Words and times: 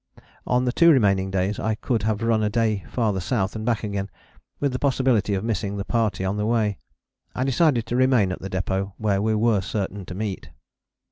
On 0.47 0.65
the 0.65 0.71
two 0.71 0.89
remaining 0.89 1.29
days 1.29 1.59
I 1.59 1.75
could 1.75 2.01
have 2.01 2.23
run 2.23 2.41
a 2.41 2.49
day 2.49 2.83
farther 2.89 3.19
South 3.19 3.55
and 3.55 3.63
back 3.63 3.83
again, 3.83 4.09
with 4.59 4.71
the 4.71 4.79
possibility 4.79 5.35
of 5.35 5.43
missing 5.43 5.77
the 5.77 5.85
party 5.85 6.25
on 6.25 6.37
the 6.37 6.45
way. 6.47 6.79
I 7.35 7.43
decided 7.43 7.85
to 7.85 7.95
remain 7.95 8.31
at 8.31 8.39
the 8.41 8.49
Depôt 8.49 8.93
where 8.97 9.21
we 9.21 9.35
were 9.35 9.61
certain 9.61 10.07
to 10.07 10.15
meet. 10.15 10.49